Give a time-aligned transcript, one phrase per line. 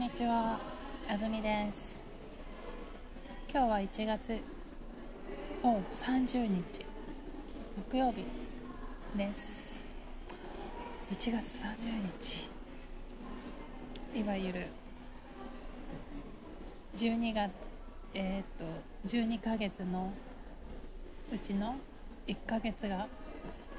[0.00, 0.58] にちは、
[1.10, 2.00] あずみです。
[3.52, 4.40] 今日は1月
[5.62, 6.86] お30日
[7.90, 8.24] 木曜日
[9.14, 9.86] です。
[11.12, 12.48] 1月30日
[14.18, 14.68] いわゆる
[16.94, 17.50] 12月
[18.14, 18.64] えーっと
[19.06, 20.14] 12ヶ月の
[21.30, 21.76] うちの
[22.26, 23.06] 1ヶ月が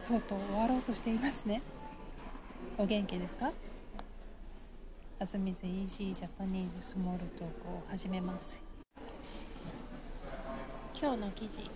[0.06, 1.64] とうとう終わろうとしていますね。
[2.78, 3.52] お元気ですか？
[5.22, 8.60] あずみず EC ジャパニーズスモールトークを始めます。
[11.00, 11.70] 今日の記事。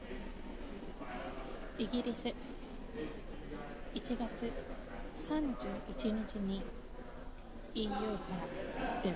[1.78, 2.26] イギリス。
[2.26, 2.34] 1
[3.94, 4.52] 月
[5.30, 6.64] 31日に
[7.76, 8.08] EU から
[9.04, 9.16] 出る。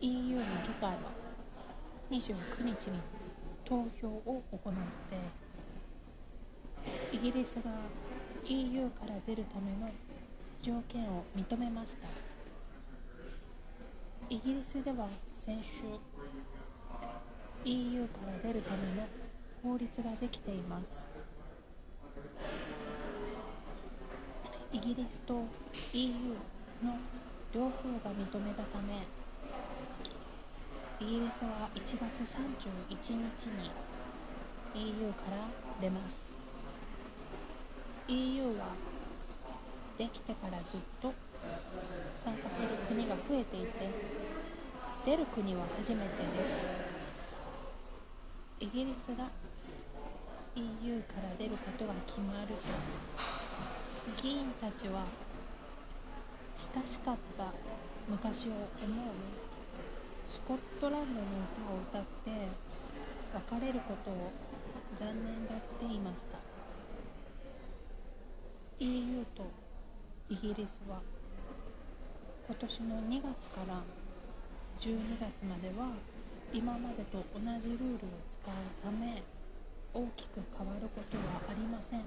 [0.00, 0.46] EU の議
[0.80, 0.96] 会は
[2.08, 3.00] 29日に
[3.64, 4.72] 投票を行っ
[7.10, 7.62] てイギリスが
[8.44, 9.90] EU から出るための
[10.62, 12.06] 条件を認めました。
[14.28, 15.80] イギリスでは先週
[17.64, 19.06] EU から出るための
[19.62, 21.08] 法律ができています。
[24.72, 25.42] イギリスと
[25.94, 26.12] EU
[26.84, 26.96] の
[27.54, 27.68] 両方
[28.04, 29.02] が認めたため
[31.00, 31.96] イギリスは1月
[32.36, 33.70] 31日に
[34.74, 35.48] EU から
[35.80, 36.32] 出ます。
[38.08, 38.89] EU は
[40.00, 41.12] できてからずっと
[42.14, 43.90] 参加する国が増えていて
[45.04, 46.66] 出る国は初めてです。
[48.60, 49.28] イギリスが
[50.56, 52.54] EU から出ることが決まる。
[54.16, 55.04] と議員たちは
[56.56, 57.52] 親しかった
[58.08, 58.66] 昔を思う。
[60.32, 61.20] スコットランドの
[61.90, 62.48] 歌を歌って
[63.52, 64.32] 別れることを
[64.96, 66.38] 残念がっていました。
[68.78, 69.59] EU と
[70.30, 71.00] イギリスは。
[72.46, 73.82] 今年の2月から
[74.78, 75.90] 12月までは
[76.52, 77.98] 今までと同じルールを
[78.30, 79.24] 使うため
[79.92, 82.02] 大きく変わることはありません。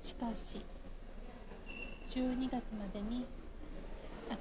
[0.00, 0.64] しかし
[2.08, 3.26] 12月までに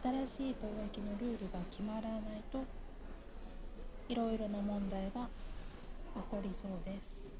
[0.02, 2.22] 新しい貿易のルールが決まらない
[2.54, 2.64] と
[4.08, 5.28] いろいろな問題が
[6.16, 7.36] 起こりそうです。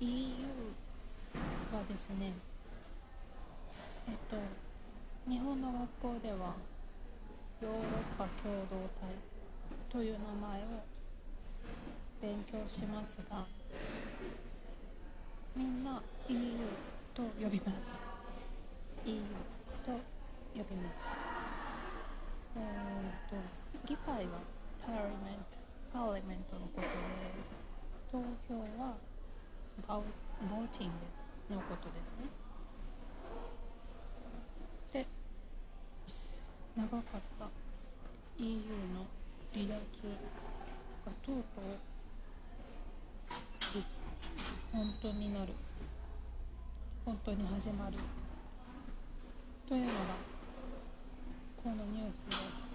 [0.00, 0.83] EU
[1.74, 2.32] はですね
[4.06, 4.36] えっと
[5.28, 6.54] 日本の学校では
[7.60, 7.82] ヨーロッ
[8.16, 9.10] パ共同体
[9.90, 10.64] という名前を
[12.22, 13.44] 勉強しますが
[15.56, 16.36] みんな EU
[17.12, 19.06] と呼びます。
[19.06, 19.20] EU
[19.84, 19.92] と
[20.52, 21.14] 呼びます。
[22.56, 23.36] えー、と
[23.86, 24.40] 議会は
[24.84, 25.58] パーリメント
[25.92, 26.86] パーリメントのことで
[28.10, 28.18] 投
[28.48, 28.96] 票は
[29.88, 31.23] ボーティング。
[31.50, 32.28] のことですね。
[34.92, 35.06] で
[36.76, 37.02] 長かっ
[37.38, 37.48] た
[38.38, 38.58] EU
[38.94, 39.06] の
[39.52, 39.74] 離脱
[41.04, 41.76] がとうとう
[43.60, 43.84] 実
[44.72, 45.52] 本当になる。
[47.04, 47.92] 本当に始まる。
[49.68, 49.94] というのが
[51.62, 52.74] このニュースです。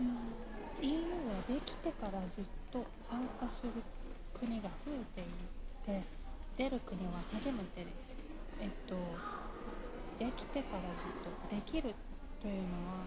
[0.00, 0.46] うん
[0.82, 3.72] EU はできてからずっと参加する
[4.38, 5.55] 国が増えている。
[5.86, 6.02] て
[6.58, 8.14] 出る国は初めてです。
[8.60, 8.96] えっと
[10.18, 11.94] できてからずっとできる
[12.42, 13.04] というのは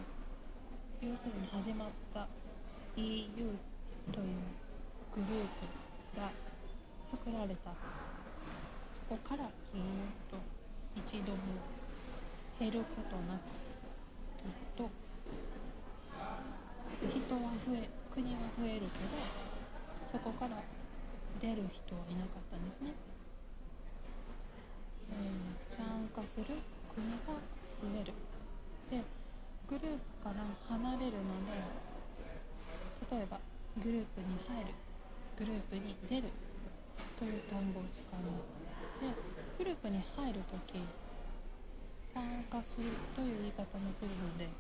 [1.02, 2.28] 要するに始まった
[2.96, 3.28] EU
[4.12, 4.36] という
[5.14, 5.48] グルー
[6.14, 6.30] プが
[7.06, 7.72] 作られた。
[8.94, 9.80] そこからずっ
[10.30, 10.38] と
[10.96, 11.38] 一度も
[12.60, 13.60] 減ることなく
[14.38, 14.90] ずっと
[17.08, 18.90] 人は増え国は増えるけど
[20.06, 20.62] そこから
[21.42, 22.92] 出る人はいなかったんですね、
[25.12, 26.46] えー参加する
[26.94, 27.40] 国が
[27.80, 28.12] 増える。
[28.92, 29.04] で
[29.68, 31.56] グループから離れるので
[33.16, 33.40] 例えば
[33.82, 34.74] グループに入る。
[35.40, 36.28] グループに出る
[37.18, 38.68] という単語を使います
[39.00, 39.08] で
[39.58, 40.76] グループに入るとき
[42.14, 44.52] 参加するという言い方もするので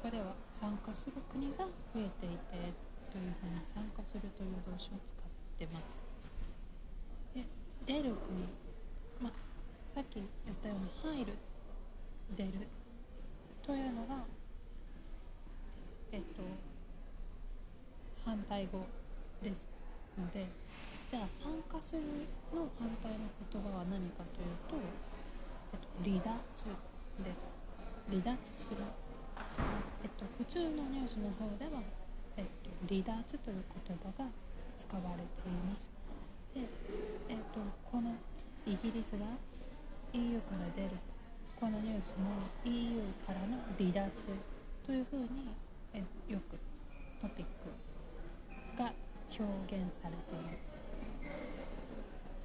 [0.00, 2.72] ここでは参加する国が増えていて
[3.12, 5.29] というふうに参加するという動詞を使っ
[5.60, 5.84] てます。
[7.34, 7.44] で
[7.86, 8.48] 出る国
[9.20, 9.30] ま
[9.94, 11.34] さっき言ったように入る
[12.34, 12.50] 出る。
[13.62, 14.24] というのが
[16.12, 16.42] えっと
[18.24, 18.80] 反対語
[19.42, 19.68] です
[20.18, 20.48] ので
[21.06, 22.02] じゃあ参加する
[22.54, 23.18] の反対の
[23.52, 24.78] 言葉は何かというと、
[25.72, 26.70] えっと、離脱
[27.22, 27.50] です。
[28.08, 28.78] 離脱する。
[30.02, 31.82] えっと、普通のニュースの方では、
[32.36, 34.30] えっと、離脱という言葉が
[34.76, 35.90] 使われています。
[36.54, 36.60] で、
[37.28, 38.14] えっと、この
[38.66, 39.26] イギリスが
[40.12, 40.90] EU から出る
[41.60, 44.30] このニュースも EU からの離脱
[44.86, 45.28] というふうに
[45.92, 46.56] えよく
[47.20, 47.68] トピック
[48.78, 48.92] が
[49.28, 50.72] 表現されています。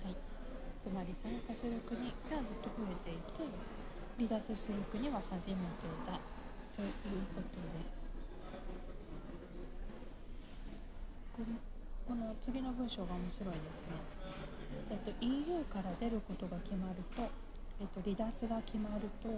[0.03, 0.15] はい、
[0.83, 3.47] つまり参加する国がずっと増えていて
[4.17, 5.59] 離脱する国は初めて
[6.05, 6.19] だ
[6.75, 6.91] という
[7.33, 7.85] ことで
[11.61, 11.74] す。
[12.07, 13.97] この次の文章が面白いですね。
[14.91, 17.23] えっと、EU から出ることが決まると、
[17.81, 19.29] えっと、離脱が決まると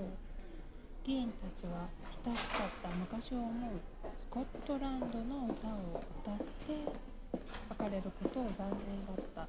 [1.06, 1.88] 議員たちは
[2.26, 3.80] 親しかった昔を思う
[4.20, 6.38] スコットランドの歌を歌っ
[6.68, 6.84] て
[7.80, 9.48] 別れることを残念だった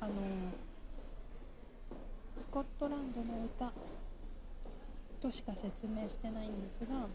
[0.00, 0.12] あの
[2.40, 3.70] スコットランドの歌
[5.20, 7.06] としか説明してないんですが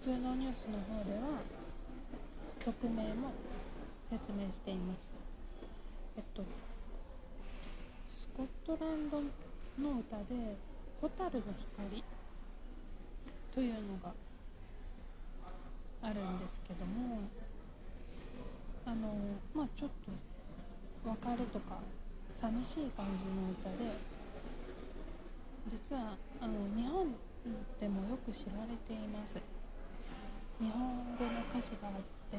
[0.00, 1.57] 普通のニュースの方では
[2.68, 3.32] 曲名も
[4.10, 4.98] 説明しています。
[6.18, 6.42] えっと
[8.10, 9.22] スコットランド
[9.80, 10.54] の歌で
[11.00, 12.04] 「蛍の光」
[13.54, 14.12] というのが
[16.02, 17.20] あるんですけども
[18.84, 19.14] あの
[19.54, 21.78] まあちょっと別れとか
[22.34, 23.92] 寂しい感じの歌で
[25.68, 27.14] 実はあの日本
[27.80, 29.38] でもよく知られています。
[30.60, 31.94] 日本語の歌詞があっ
[32.30, 32.36] て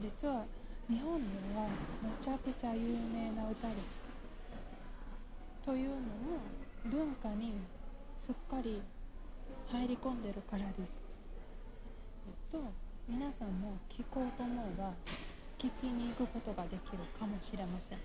[0.00, 0.44] 実は
[0.88, 1.68] 日本では
[2.02, 4.02] めちゃくちゃ有名な歌です。
[5.64, 6.00] というのも
[6.86, 7.52] 文化に
[8.16, 8.80] すっかり
[9.70, 10.98] 入り込んでるからです。
[12.26, 12.64] えっと
[13.06, 14.92] 皆さんも聞こうと思えば
[15.58, 17.98] 聞きに行くことができるかもしれません。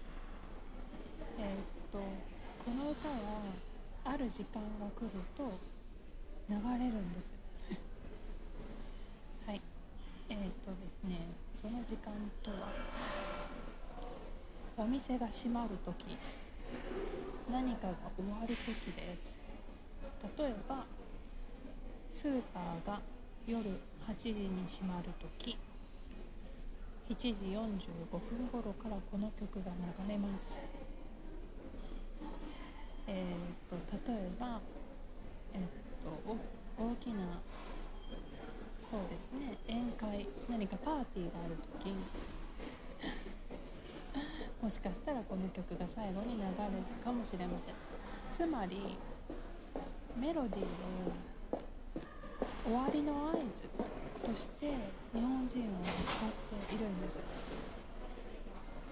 [1.39, 3.15] えっとこの歌は
[4.05, 5.43] ある時間が来ると
[6.49, 7.42] 流れるんです。
[10.33, 12.73] えっとですねその時間とは
[14.75, 16.17] お店が閉まる時
[17.51, 19.39] 何かが終わる時です。
[20.37, 20.85] 例えば
[22.09, 22.99] スーパーが
[23.45, 23.69] 夜
[24.07, 25.55] 8時に閉まる時
[27.09, 29.71] 7時45分頃からこの曲が
[30.07, 30.57] 流れます。
[33.05, 33.75] えっ、と
[34.11, 34.59] 例えば
[35.53, 35.61] えっ、
[36.25, 37.39] と大きな
[38.93, 39.57] そうですね。
[39.65, 41.89] 宴会何かパーティーがある時。
[44.61, 46.53] もしかしたらこの曲が最後に流れる
[47.03, 47.73] かもしれません。
[48.31, 48.95] つまり
[50.15, 51.59] メロディーを
[52.63, 53.67] 終わりの合図
[54.23, 54.69] として
[55.11, 57.19] 日本人は使っているんです。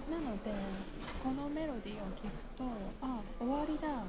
[0.09, 0.51] なので
[1.23, 2.63] このメロディーを聴くと
[3.03, 4.03] あ終わりだ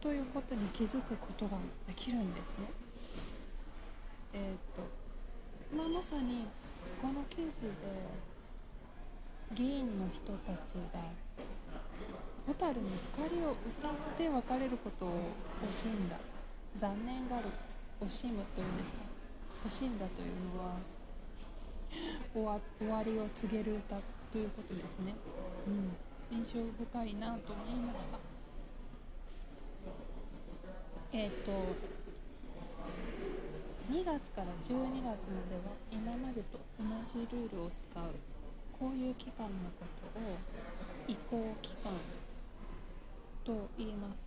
[0.00, 1.56] ということに気づくことが
[1.86, 2.64] できるんですね。
[4.32, 5.03] えっ、と
[5.76, 6.46] まあ、まさに
[7.02, 7.70] この記事で
[9.52, 11.00] 議員の人たちが
[12.46, 15.10] 「蛍の光」を歌って別れることを
[15.68, 16.16] 惜しんだ。
[16.80, 17.44] 残念がる
[18.00, 18.98] 惜しむというんですか？
[19.66, 23.96] 惜しんだというのは終わりを告げる歌
[24.32, 25.14] ということですね、
[25.68, 26.50] うん、印象
[26.84, 28.18] 深いなと思いました。
[31.12, 31.52] えっ、ー、と
[33.94, 38.02] 2月から12月までは今までと同じルールを使う
[38.76, 40.34] こういう期間のことを
[41.06, 41.92] 移行期間
[43.44, 44.26] と言います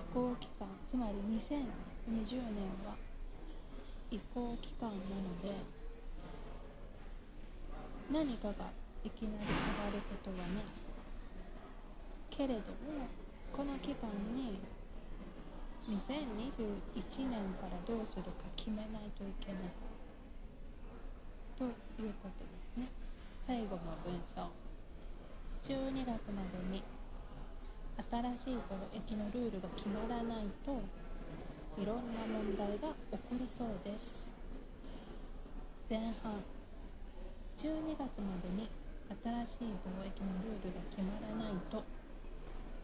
[0.00, 1.60] 移行期間つまり2020
[2.56, 2.96] 年は
[4.10, 4.96] 移行期間なの
[5.44, 5.52] で
[8.10, 8.72] 何かが
[9.04, 10.64] いきなり変わることはない
[12.30, 13.04] けれども
[13.52, 14.56] この期間に
[15.88, 19.72] 2021年からどうするか決めないといけない
[21.58, 22.88] ということですね。
[23.46, 24.46] 最後の文章。
[25.62, 26.82] 12月までに
[28.10, 30.72] 新しい貿易のルールが決まらないと
[31.80, 34.32] いろんな問題が起こりそうです。
[35.88, 36.42] 前半。
[37.58, 38.68] 12月までに
[39.22, 41.82] 新しい貿易のルールが決まらないと。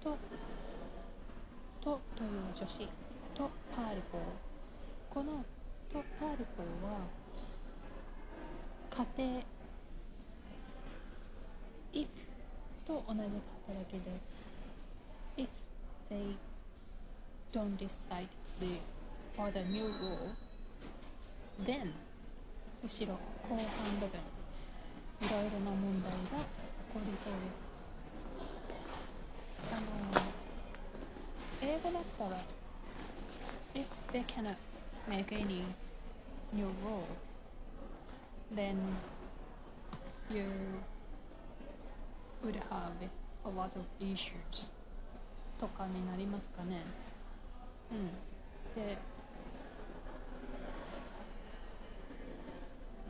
[0.02, 0.16] と
[1.88, 2.86] とという助詞
[3.34, 4.20] とパーリポー
[5.08, 5.42] この
[5.90, 7.00] とパーリポーは
[9.16, 9.42] 家庭
[11.94, 12.06] if
[12.86, 14.36] と同じ働きです
[15.38, 15.48] if
[16.10, 16.36] they
[17.54, 18.28] don't decide
[18.60, 18.80] the,
[19.34, 20.34] for the new rule,
[21.64, 21.94] then
[22.84, 23.14] 後ろ
[23.48, 23.64] 後半
[23.98, 24.20] 部分
[25.22, 26.28] いろいろな問題が起
[26.92, 27.68] こりそうです。
[29.72, 30.07] あの
[31.68, 32.40] 英語だったら
[33.74, 34.56] if they cannot
[35.06, 35.64] make any
[36.50, 37.04] new rule
[38.54, 38.76] then
[40.30, 40.44] you
[42.42, 42.92] would have
[43.44, 44.72] a lot of issues
[45.60, 46.82] とかになりますかね
[47.92, 48.96] うんで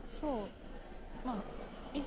[0.05, 0.31] そう
[1.25, 1.35] まあ
[1.93, 2.03] if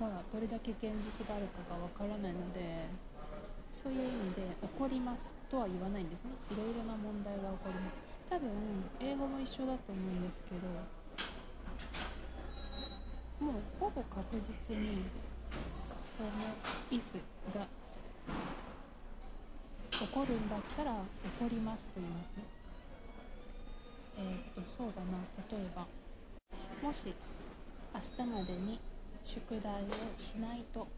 [0.00, 2.86] がどれだけ現実があるかがわからないので
[3.76, 6.30] そういう意味で起こりますとは言わないんですね。
[6.50, 8.00] いろいろな問題が起こります。
[8.30, 8.48] 多分
[8.98, 10.66] 英語も一緒だと思うんですけど
[13.38, 15.04] もうほぼ確実に
[15.70, 16.28] その
[16.90, 17.02] if
[17.54, 17.68] が
[19.90, 20.98] 起こるんだったら起
[21.38, 22.44] こりますと言いますね。
[24.18, 25.20] えー、っとそうだな。
[25.52, 25.86] 例えば
[26.82, 27.14] もし
[27.94, 28.80] 明日までに
[29.24, 30.88] 宿題をしないと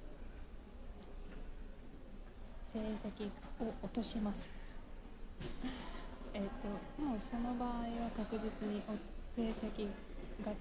[2.73, 3.31] 成績
[3.65, 4.51] を落とします。
[6.35, 8.83] えっともうその場合は確実に
[9.35, 9.87] 成績
[10.45, 10.53] が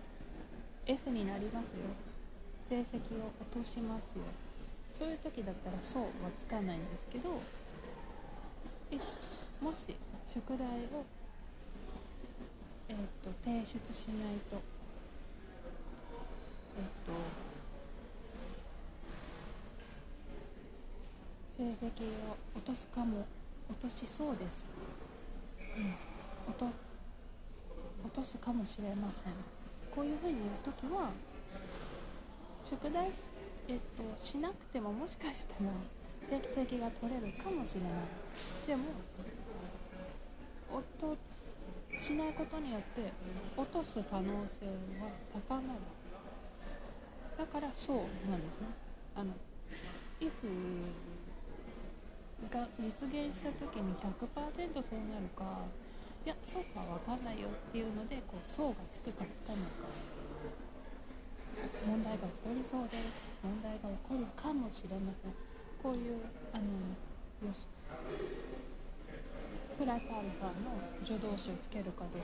[0.85, 1.77] F になりますよ。
[2.67, 4.23] 成績を落としますよ。
[4.91, 7.29] そういう時だったらそうはつかないんですけど
[8.91, 8.97] え
[9.63, 9.95] もし
[10.25, 11.05] 宿題を、
[12.89, 14.57] えーと、提出しないと
[16.77, 17.11] えっ、ー、と
[21.57, 23.25] 成績を落とすかも
[23.67, 24.69] 落としそうです、
[25.75, 25.95] うん、
[26.47, 26.65] 落と
[28.05, 29.33] 落とすかもしれません。
[29.93, 31.09] こういうふうに言う時は
[32.63, 33.21] 宿題し,、
[33.67, 35.71] えっと、しなくてももしかしたら
[36.29, 37.91] 成績が取れるかもしれない。
[38.67, 38.83] でも
[40.71, 41.17] 落と
[41.99, 43.11] しないことによって
[43.57, 44.71] 落とす可能性は
[45.49, 45.79] 高まる。
[47.37, 47.97] だからそう
[48.29, 48.67] なんですね。
[49.15, 49.33] あの
[50.21, 50.31] if
[52.51, 55.65] が実現した時に100%そうなるか
[56.25, 59.87] いやそうか分かんないよっていうのでこう層がつくかつかないか。
[61.87, 63.33] 問題が起こりそうです。
[63.41, 65.31] 問題が起こるかもしれません。
[65.81, 66.21] こういう
[66.53, 66.63] あの
[67.47, 67.65] よし。
[69.77, 72.21] プラスアルファの助動詞をつけるかどう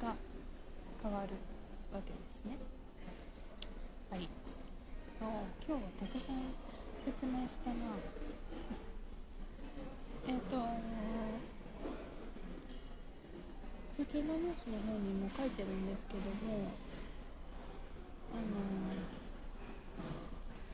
[0.00, 0.14] かが
[1.02, 1.34] 変わる
[1.92, 2.56] わけですね。
[4.10, 4.28] はい。
[5.20, 5.28] 今
[5.66, 6.36] 日はたくさん
[7.08, 7.76] 説明したな。
[10.28, 10.58] えっ、と
[13.96, 16.26] 普通のニュースの方にも書いてるんですけども
[18.34, 18.42] あの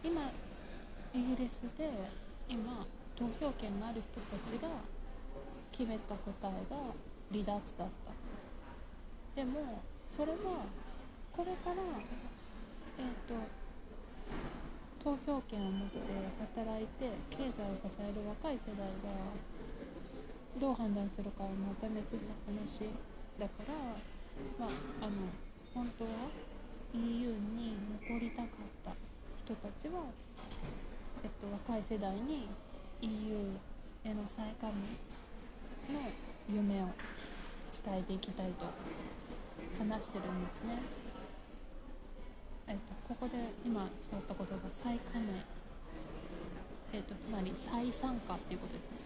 [0.03, 0.33] 今
[1.15, 1.89] イギリスで
[2.49, 4.69] 今投票権のある人たちが
[5.71, 6.77] 決めた答えが
[7.31, 8.11] 離脱だった。
[9.41, 10.67] でもそれは
[11.33, 11.77] これから
[12.99, 13.35] えっ、ー、と
[15.05, 16.01] 投票権を持って
[16.57, 19.13] 働いて経済を支える若い世代が
[20.59, 22.89] どう判断するかはまた別の話
[23.39, 23.75] だから
[24.59, 25.29] まああの
[25.75, 26.11] 本当は
[26.95, 27.77] EU に
[28.09, 28.49] 残りたかっ
[28.83, 28.93] た
[29.45, 30.05] 人たちは、
[31.23, 32.49] えっと、若い世代に
[33.03, 33.53] EU
[34.05, 34.73] への再加盟
[35.93, 36.01] の
[36.49, 36.87] 夢を
[37.85, 38.65] 伝えていきたいと
[39.79, 41.04] 話してるんですね。
[42.67, 45.29] えっと、ここで今伝わった言葉再加盟、
[46.93, 48.97] えっと、つまり再参加っていうことですね。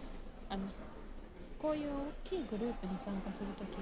[0.49, 0.63] あの
[1.59, 3.75] こういう大きいグループに参加するとき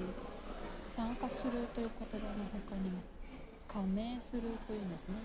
[0.90, 3.06] 参加するという言葉の他にも
[3.68, 5.16] 加盟するというんですね。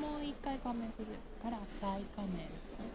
[0.00, 1.06] もう一回加盟する
[1.42, 2.88] から再加盟ですね。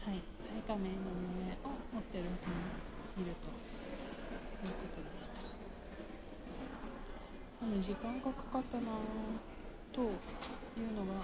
[0.00, 0.22] はい。
[0.48, 0.96] 再加盟の
[1.44, 2.56] 夢を持ってる人も
[3.20, 3.48] いると
[4.66, 5.51] いうことでした。
[7.80, 8.82] 時間がかかったな
[9.92, 10.08] という
[10.94, 11.22] のが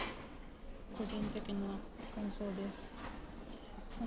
[0.96, 1.78] 個人的な
[2.14, 2.92] 感想です。
[3.90, 4.06] その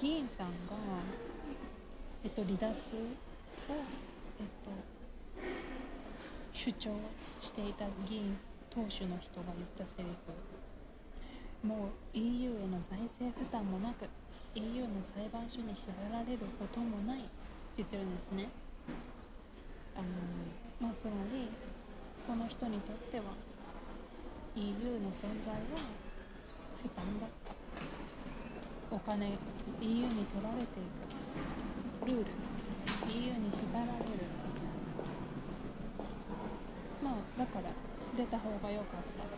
[0.00, 0.52] 議員さんが、
[2.22, 2.98] えっと、離脱を、
[3.70, 4.70] えっと、
[6.52, 6.90] 主張
[7.40, 8.36] していた議員
[8.70, 10.04] 党首の人が言ったセリ
[11.62, 11.66] フ。
[11.66, 14.06] もう EU への財政負担もなく
[14.54, 17.24] EU の裁判所に支払われることもない。
[17.76, 18.48] 言ってるんですね。
[19.96, 20.06] あの
[20.80, 21.48] まあつまり
[22.26, 23.24] この人にとっては
[24.54, 25.60] EU の存在は
[26.82, 29.38] 負担だったお金
[29.80, 30.86] EU に取られてい
[32.00, 32.30] くルール
[33.10, 33.94] EU に縛られる。
[37.02, 37.70] まあだから
[38.16, 39.34] 出た方が良かったと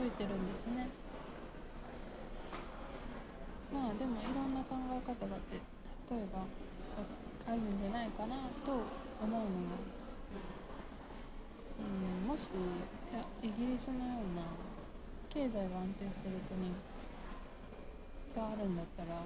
[0.00, 0.88] 言ってるんですね。
[3.72, 5.60] まあでもいろんな考え方があって
[6.10, 6.44] 例えば
[7.46, 9.44] あるんじゃないかなと思うのよ、
[11.78, 12.48] うん、もし
[13.42, 14.42] イギリスのような
[15.28, 16.70] 経済が安定してる国
[18.36, 19.22] があるんだったら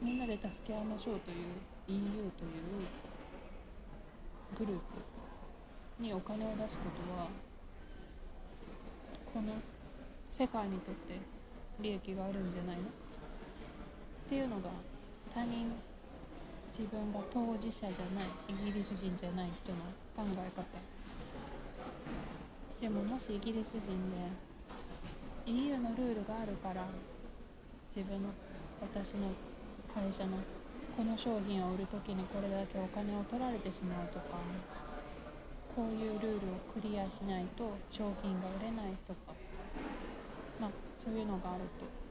[0.00, 1.36] みんなで助け合いましょうという
[1.88, 1.94] EU
[2.38, 2.86] という
[4.58, 4.82] グループ
[6.02, 7.28] にお金を出すことは
[9.32, 9.54] この
[10.30, 11.20] 世界にとって
[11.80, 12.82] 利益があるんじゃないの？
[12.82, 12.86] っ
[14.28, 14.70] ていうのが
[15.34, 15.70] 他人
[16.70, 19.78] 自分が当事者じゃないイギリス人じゃない人の
[20.16, 20.64] 考え方。
[22.80, 24.26] でももしイギリス人で
[25.46, 26.84] EU のルールがあるから
[27.94, 28.30] 自分の
[28.80, 29.28] 私の
[29.92, 30.38] 会社の
[30.96, 34.38] この商品を売る時にこれだけお金を取られてしまうとか
[35.76, 36.40] こういうルールを
[36.74, 39.32] クリアしないと商品が売れないとか
[40.60, 40.70] まあ
[41.02, 42.01] そういうのがあると。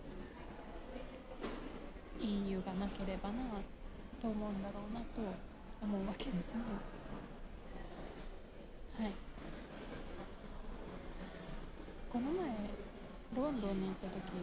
[2.21, 3.35] EU がなければな
[4.21, 5.21] と思うんだろうなと
[5.81, 6.61] 思うわけですね。
[8.99, 9.11] はい。
[12.11, 12.51] この前
[13.33, 14.33] ロンドンに行った時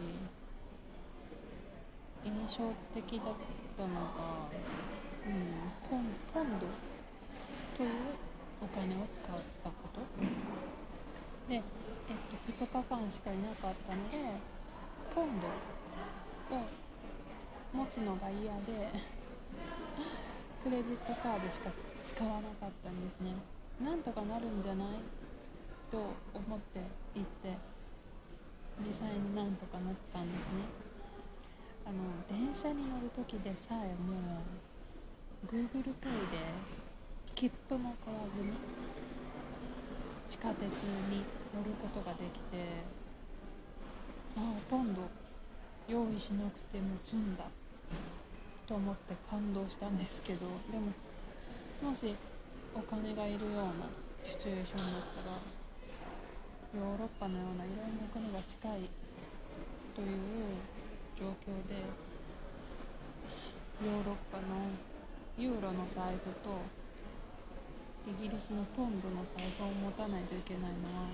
[2.25, 3.35] 印象的だっ
[3.77, 4.49] たのが、
[5.25, 6.65] うん、ポンポンド
[7.77, 7.89] という
[8.61, 9.23] お金を使っ
[9.63, 10.01] たこと。
[11.47, 14.17] で、えっと、2日間しかいなかったので
[15.15, 16.59] ポンドを
[17.73, 18.89] 持つのが嫌で
[20.63, 21.69] クレジットカードしか
[22.05, 23.33] 使わなかったんですね。
[23.83, 24.87] なんとかなるんじゃない
[25.91, 25.97] と
[26.33, 26.79] 思って
[27.15, 27.57] 行って
[28.85, 30.89] 実際になんとかなったんですね。
[31.85, 31.97] あの
[32.27, 34.41] 電車に乗る時でさえも
[35.43, 36.37] う GooglePay で
[37.33, 38.51] 切符も買わずに
[40.27, 41.23] 地下鉄に
[41.55, 42.57] 乗ることができて
[44.35, 45.01] まあほとんど
[45.87, 47.45] 用意しなくても済んだ。
[48.67, 50.93] と思って感動したんですけどでも
[51.81, 52.15] もし
[52.75, 53.89] お金がいるような
[54.23, 55.37] シチュエーションだったら
[56.77, 58.89] ヨーロッパのようないろんな国が近い
[59.95, 60.61] という
[61.17, 61.81] 状況で
[63.81, 64.69] ヨーロッパの
[65.37, 66.61] ユーロの財布と
[68.05, 71.09] イギリスのポンドの財布を持たないといけないのは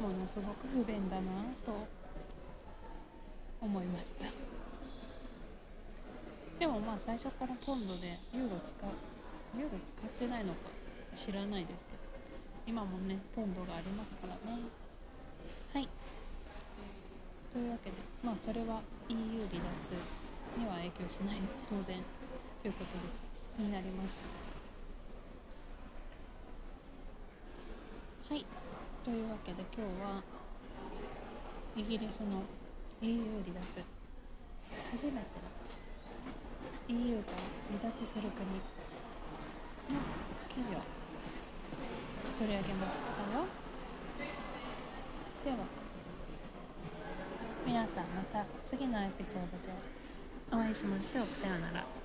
[0.00, 1.22] ものすごく不便だな
[1.66, 1.86] と
[3.60, 4.47] 思いました。
[6.58, 8.90] でもまあ最初からポンドでユーロ使う
[9.58, 10.70] ユーロ使ってないのか
[11.14, 11.98] 知らないですけど
[12.66, 14.60] 今もねポンドがありますからね。
[15.72, 15.88] はい。
[17.52, 19.16] というわけでまあそれは EU
[19.48, 19.94] 離脱
[20.58, 21.38] には影響しない
[21.70, 22.02] 当然
[22.60, 23.22] ということです。
[23.56, 24.22] になります
[28.28, 28.44] はい。
[29.04, 30.22] というわけで今日は
[31.76, 32.42] イギリスの
[33.00, 33.82] EU 離脱。
[34.90, 35.22] 初めての
[36.88, 37.38] EU から
[37.80, 40.00] 離脱する国の
[40.48, 40.80] 記事を
[42.38, 43.06] 取り上げました
[43.38, 43.44] よ。
[45.44, 45.56] では
[47.66, 49.52] 皆さんまた次のエピソードで
[50.50, 51.26] お会いしましょう。
[51.30, 51.97] さようなら。